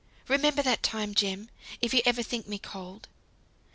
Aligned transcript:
Remember 0.27 0.63
that 0.63 0.81
time, 0.81 1.13
Jem, 1.13 1.51
if 1.79 1.93
ever 2.07 2.21
you 2.21 2.23
think 2.23 2.47
me 2.47 2.57
cold. 2.57 3.07